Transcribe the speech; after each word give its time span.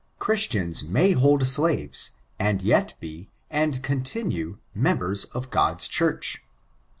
Christians 0.17 0.81
may 0.81 1.11
hold 1.11 1.45
slaves, 1.45 2.09
and 2.39 2.63
yet 2.63 2.95
be, 2.99 3.29
and 3.51 3.83
continue, 3.83 4.57
members 4.73 5.25
of 5.25 5.51
God's 5.51 5.87
Church. 5.87 6.41